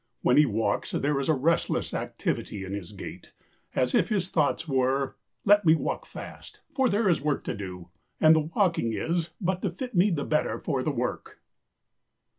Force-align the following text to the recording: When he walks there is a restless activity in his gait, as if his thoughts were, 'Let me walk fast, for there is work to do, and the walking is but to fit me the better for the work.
When 0.23 0.35
he 0.35 0.47
walks 0.47 0.89
there 0.89 1.19
is 1.19 1.29
a 1.29 1.35
restless 1.35 1.93
activity 1.93 2.65
in 2.65 2.73
his 2.73 2.91
gait, 2.91 3.33
as 3.75 3.93
if 3.93 4.09
his 4.09 4.31
thoughts 4.31 4.67
were, 4.67 5.15
'Let 5.45 5.63
me 5.63 5.75
walk 5.75 6.07
fast, 6.07 6.61
for 6.73 6.89
there 6.89 7.07
is 7.07 7.21
work 7.21 7.43
to 7.43 7.53
do, 7.53 7.89
and 8.19 8.35
the 8.35 8.39
walking 8.55 8.93
is 8.93 9.29
but 9.39 9.61
to 9.61 9.69
fit 9.69 9.93
me 9.93 10.09
the 10.09 10.25
better 10.25 10.57
for 10.57 10.81
the 10.81 10.89
work. 10.89 11.39